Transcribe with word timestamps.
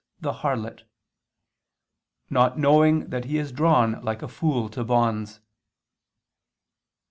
the 0.19 0.33
harlot... 0.41 0.81
"not 2.31 2.57
knowing 2.57 3.11
that 3.11 3.25
he 3.25 3.37
is 3.37 3.51
drawn 3.51 4.03
like 4.03 4.23
a 4.23 4.27
fool 4.27 4.67
to 4.67 4.83
bonds." 4.83 5.41